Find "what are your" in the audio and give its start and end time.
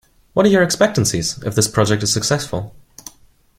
0.33-0.63